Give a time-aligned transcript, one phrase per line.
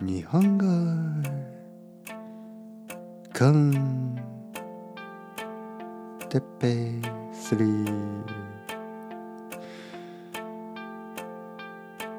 [0.00, 0.64] 日本語
[3.36, 4.16] コン
[6.28, 7.02] テッペ
[7.32, 8.14] スリー。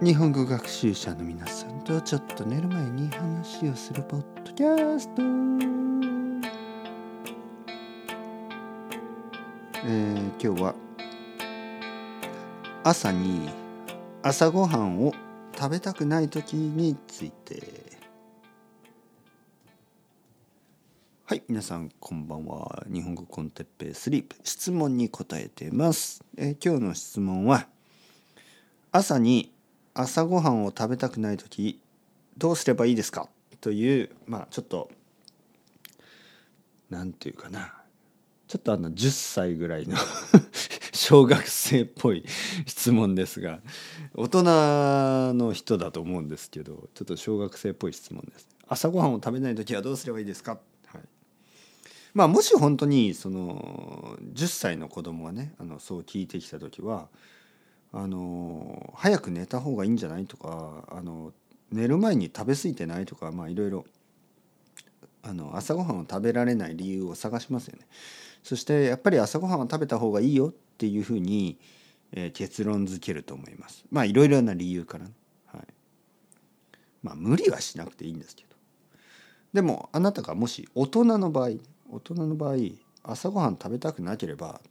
[0.01, 5.21] 日本語学習者の皆さんとちょっと寝る前に話をするポッドキャスト。
[9.85, 10.75] えー、今日は
[12.83, 13.49] 朝に
[14.21, 15.13] 朝ごはんを
[15.59, 17.61] 食べたくない時について。
[21.25, 22.85] はい皆さんこんばんは。
[22.89, 24.37] 日本語コンテッペイスリープ。
[24.41, 27.67] 質問に答えてます、えー、今日の質問は
[28.93, 29.51] 朝に
[29.93, 31.81] 朝ごはんを食べたくない時
[32.37, 33.27] どうすればいいですか？
[33.59, 34.89] というまあちょっと
[36.89, 37.73] なんていうかな。
[38.47, 39.97] ちょっとあの10歳ぐらいの
[40.99, 42.25] 小学生っぽい
[42.65, 43.61] 質問ですが
[44.15, 44.43] 大人
[45.33, 48.49] の人だと思うんですけどちょっと小学生っぽい質問です。
[48.67, 51.01] 朝ごはんを食べない時はどうすればいいですか、はい、
[52.13, 57.07] まあもし本当にその10歳の子供がねあのそう聞いてきた時は
[57.93, 61.31] あの早く寝た方がいいんじゃないとかあの
[61.71, 63.85] 寝る前に食べ過ぎてないとかまあいろいろ
[65.29, 67.85] あの朝ごはんを食べられない理由を探しますよね。
[68.43, 71.59] そしてやっぱり朝ごはんは食べた方がいいよっていうふうに、
[72.11, 73.85] えー、結論づけると思います。
[73.91, 75.11] まあいろいろな理由から、ね、
[75.45, 75.61] はい、
[77.03, 78.49] まあ無理はしなくていいんですけど。
[79.53, 81.49] でもあなたがもし大人の場合
[81.91, 82.55] 大人の場合
[83.03, 84.61] 朝ごはん食べたくなければ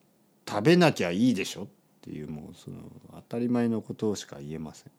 [0.49, 1.67] 食べなきゃいいでしょっ
[2.01, 2.77] ていうもうその
[3.13, 4.93] 当たり前のことしか言えません。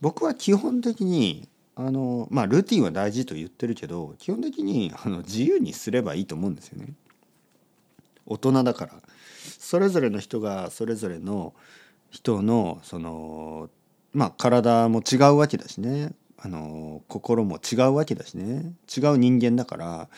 [0.00, 1.48] 僕は基本的に
[1.86, 6.92] あのまあルーティンは大事と言ってるけど基本的にあの自由にすればいいと思うんですよね。
[8.26, 8.92] 大人だから。
[9.58, 11.54] それぞれの人がそれぞれの
[12.10, 13.70] 人のその
[14.12, 16.12] まあ体も違うわけだしね。
[16.36, 18.74] あの心も違うわけだしね。
[18.94, 20.08] 違う人間だから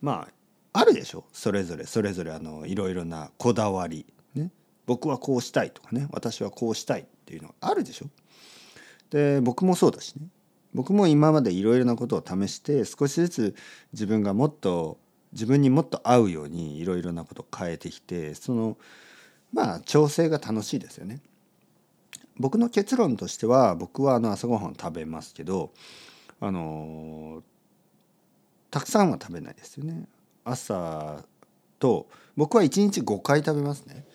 [0.00, 0.28] ま
[0.72, 1.24] ああるでしょ。
[1.32, 4.50] それぞれそれぞれあのいろいろなこだわり、ね、
[4.86, 6.08] 僕はこうしたいとかね。
[6.10, 8.06] 私はこうしたいっていうのがあるでしょ。
[9.10, 10.26] で僕もそうだしね。
[10.74, 13.54] 僕も今までいろいろなことを試して少しずつ
[13.92, 14.98] 自分がもっと
[15.32, 18.76] 自分にもっと合うようにいろいろなことを変えてきてその
[19.52, 21.20] まあ調整が楽しいですよね。
[22.38, 25.70] 僕の結論としては僕はあの朝ごはん食べますけど
[26.40, 27.42] あの
[28.70, 30.06] たくさんは食べないですよね。
[30.44, 31.22] 朝
[31.78, 34.06] と僕は1日5回食べますね。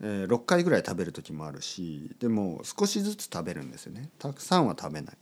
[0.00, 5.16] えー、6回ぐらい食べる時もあるしでも少しずつ食べるんですよねたくさんは食べない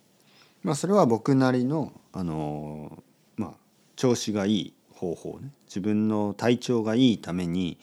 [0.64, 3.02] まあそれは僕なりのあの
[3.36, 3.52] まあ
[3.96, 7.78] 調子がいい方法ね自分の体調がいいために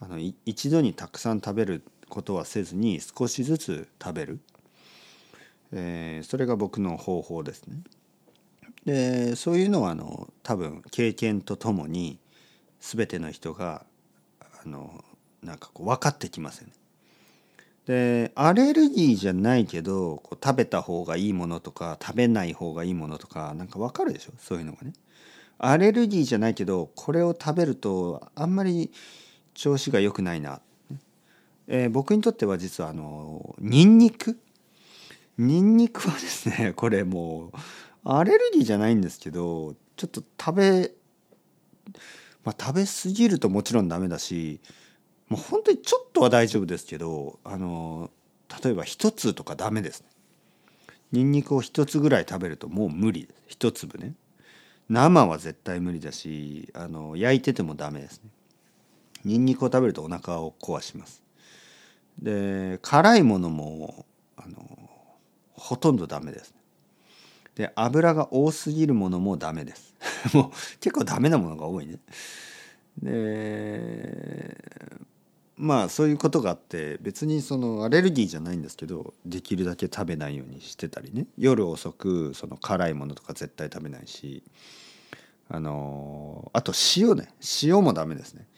[0.00, 4.38] あの一度にたくさん食べることはせずに少しずつ食べる、
[5.72, 7.78] えー、それが僕の方法ですね。
[8.84, 12.18] でそういうのはあの多分経験とともに
[12.80, 13.84] 全ての人が
[14.40, 15.04] あの
[15.42, 16.72] なんかこう分かってきますよね。
[17.86, 24.32] でアレルギーじゃないけどこう食べた方がいいものとか食べない方がいいものとかなんか分かるでしょ？
[24.38, 24.92] そういうのがね。
[25.58, 28.90] アレルギーじゃないけどこれを食べるとあんまり
[29.54, 30.60] 調子が良くないな、
[31.68, 34.38] えー、僕にとっては実はあのニンニク？
[35.38, 37.52] ニンニクはですね これもう
[38.04, 40.92] アレルギーじゃないんですけどちょっと食べ
[42.44, 44.60] まあ食べ過ぎるともちろんダメだし
[45.32, 48.10] もう本当にちょっとは大丈夫ですけどあの
[48.62, 50.06] 例えば一つとかダメですね。
[51.10, 53.42] ニンニクを一つぐらい食べるともう無理です。
[53.46, 54.12] 一粒ね。
[54.90, 58.28] 生は絶対無理だしあの焼いててもダメですね。
[59.24, 61.22] ニンニクを食べるとお腹を壊します。
[62.20, 64.04] で辛いものも
[64.36, 64.58] あの
[65.54, 66.54] ほとんどダメです
[67.54, 69.94] で油が多すぎるものもダメです。
[70.36, 72.00] もう結構ダメなものが多いね。
[73.02, 74.56] で
[75.62, 81.26] まあそういうことがあって別にそのアレルギーじゃないんですけどできるだけ食べないようにしてたりね。
[81.38, 84.42] 夜遅くその辛いものとか絶対食べないし
[85.48, 87.28] あのあと塩ね。
[87.62, 88.48] 塩もダメですね。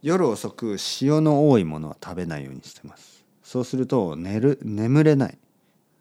[0.00, 3.26] 夜遅く塩の多いものは食べないようにしてます。
[3.42, 5.36] そうすると寝る眠れない。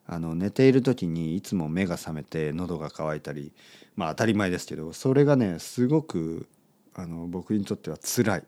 [0.08, 3.52] あの寝ている時にいつも目が覚めて喉が渇いたり
[3.98, 6.48] まあ当たり前ですけどそれがねすごく
[6.94, 8.44] あの僕にとっては辛い。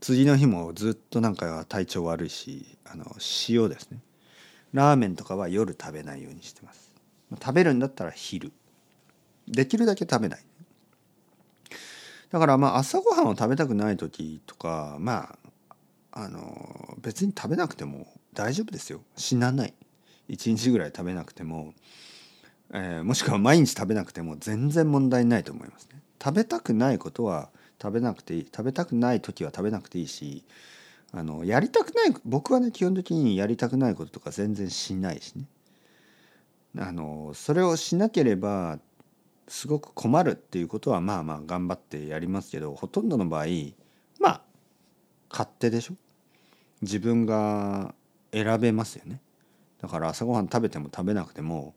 [0.00, 3.04] 次の日もずっとなんか体調悪いしあの
[3.48, 4.00] 塩ですね。
[4.72, 6.92] ラーメンとかは夜食べないようにしてます。
[7.40, 8.52] 食べるんだったら昼。
[9.46, 10.40] できるだけ食べない。
[12.30, 15.36] だからまあ朝ごはんを食べたくない時とかま
[16.12, 19.00] ああの別に食べなくても大丈夫ですよ。
[19.16, 19.74] 死なない。
[20.28, 21.74] 1日ぐらい食べなくても
[22.72, 26.02] えー、もしくは毎日食べなくても全然問題ないと思いますね。
[26.22, 27.48] 食べたくないことは
[27.80, 28.44] 食べなくていい。
[28.44, 30.44] 食べたくない時は食べなくていいし
[31.12, 35.44] あのやりたくない僕はね基本的にやりたくないこととか全然しないしね。
[36.78, 38.78] あのそれをしなければ
[39.48, 43.46] すごく困るっていうことはまあまあ頑張ってやりますけどほとんどの場合
[44.20, 44.42] まあ
[45.30, 45.94] 勝手でしょ。
[46.82, 47.94] 自分が
[48.32, 49.20] 選べますよね。
[49.80, 51.74] だから朝ごはん食べても食べなくても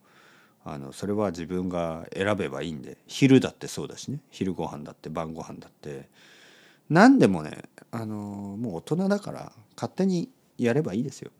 [0.63, 6.07] あのそれは自分が選べばいいんで昼だってそうだしね昼ご飯だって晩ご飯だって
[6.89, 11.31] 何でもねあのもう大人だから勝手にやればいいですよ。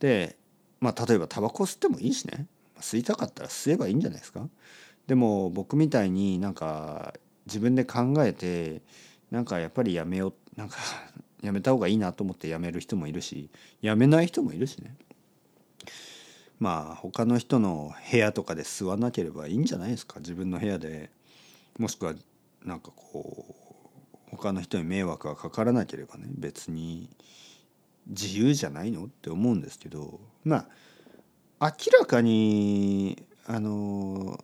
[0.00, 0.36] で
[0.80, 2.46] まあ例えばタバコ吸ってもいいしね
[2.80, 4.48] 吸いたかったら吸えばいいんじゃないですか。
[5.06, 7.14] でも僕みたいになんか
[7.46, 8.82] 自分で考えて
[9.30, 10.76] なんかやっぱりやめようなんか
[11.42, 13.50] やめた方がいいなと思ってやめる人もいるし
[13.80, 14.94] やめない人もいるしね
[16.62, 20.20] まあ他の人の部屋とかで吸わなければいいんじゃないですか？
[20.20, 21.10] 自分の部屋で
[21.76, 22.14] もしくは
[22.64, 27.08] なんかこう他の人に迷惑がかからなければね別に
[28.06, 30.68] 自由じゃないのって思うんですけどま
[31.58, 34.38] あ明らかにあの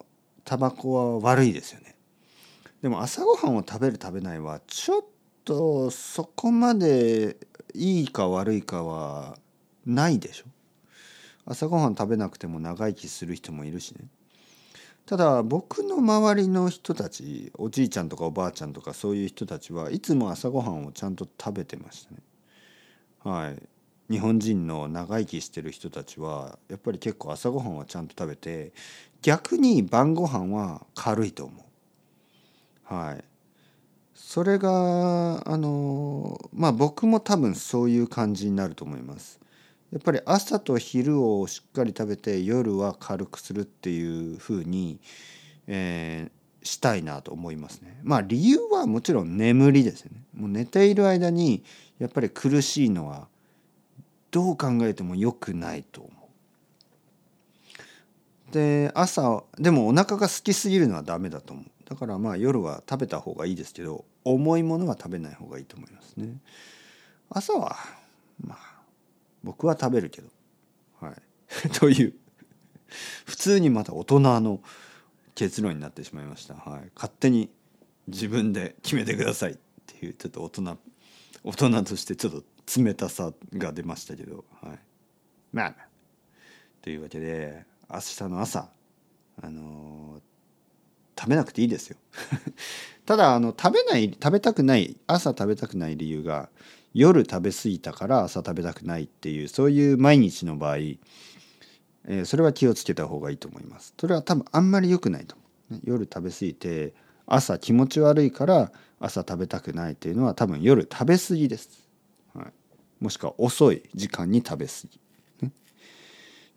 [0.45, 1.95] タバコは悪いですよね。
[2.83, 5.05] でも朝ごはんを食べる食べないはちょっ
[5.45, 7.37] とそこまで
[7.75, 9.39] いいか悪いかは
[9.87, 10.47] ないでしょ？
[11.51, 14.07] 朝ごはん食べなくても長生きする人もいるしね。
[15.07, 22.19] ただ僕の周りの人たちおじいちゃんとかおばあちゃんとかそういう人たちはいつも朝ごはんをちゃんと食べてましたね。
[23.25, 23.63] はい。
[24.13, 28.73] 日本人の長生きしてる人たちはやっぱり結構朝ごはんはちゃんと食べて
[29.23, 31.55] 逆に晩ご飯は軽いと思
[32.91, 32.95] う。
[32.95, 33.25] はい。
[34.15, 39.41] それがあのまあ僕も多分そういう感じになると思います。
[39.93, 45.01] やっぱり朝と昼をしっかり食べて夜は軽くするっていうふうに、
[45.67, 47.99] えー、したいなと思いますね。
[48.03, 50.23] まあ理由はもちろん眠りですよね。
[50.35, 51.65] もう寝ている間に
[51.99, 53.29] やっぱり苦しいのは
[54.31, 56.19] どう考えても良くないと思う。
[58.53, 66.39] で朝でもお腹が空きすぎるのはダメだと思うだからまあ夜は食べた方がいいですけど重いものは食べない方がいいと思いますね
[67.31, 67.77] 朝は
[68.43, 68.68] まあ
[69.43, 70.29] 僕は食べるけど。
[71.01, 71.15] はい。
[71.79, 72.15] という。
[73.27, 74.63] 普通にまた大人の
[75.35, 77.51] 結論になってしまいました、はい、勝手に
[78.07, 79.53] 自分で決めてください。
[79.53, 79.57] っ
[79.87, 80.79] ていうちょっと大人
[81.45, 82.45] 大人としてちょっと
[82.81, 84.45] 冷たさが出ましたけど。
[84.61, 84.79] はい。
[85.53, 85.75] まあ
[86.83, 88.71] というわけで明日の朝
[89.41, 90.23] あのー、
[91.19, 91.97] 食べなくていいですよ。
[93.07, 96.51] ただあの食べない食べたくない朝食べたくない理由が
[96.95, 103.95] 夜食べ過ぎたから朝食べたくないっていうそういう毎日の場合、えー、それは気をつけた方がいいと思います。
[103.99, 106.95] それは多分あんまり良くないと思う、ね、夜食べ過ぎて
[107.27, 111.89] 朝気持ち悪いから朝食べたくないっていうのは多分夜食べ過ぎです、
[112.35, 112.53] はい、
[113.01, 115.01] もしくは遅い時間に食べ過ぎ。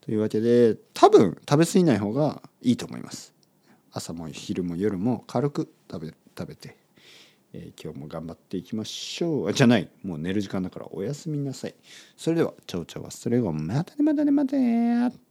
[0.01, 3.33] というわけで多分食べ過ぎない方がいいと思います。
[3.91, 6.77] 朝も昼も夜も軽く食べ食べて、
[7.53, 9.53] えー、今日も頑張っていきましょう。
[9.53, 9.89] じゃない。
[10.03, 11.75] もう寝る時間だからおやすみなさい。
[12.15, 15.30] それではちょうちょはそれをまたねまたねまたね。